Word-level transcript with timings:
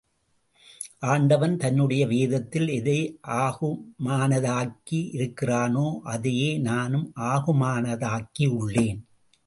ஆண்டவன் 0.99 1.57
தன்னுடைய 1.57 2.07
வேதத்தில் 2.07 2.67
எதை 2.67 3.19
ஆகுமானதாக்கி 3.27 4.99
இருக்கின்றானோ, 5.11 5.99
அதையே 6.03 6.57
நானும் 6.57 7.11
ஆகுமானதாக்கியுள்ளேன். 7.15 9.01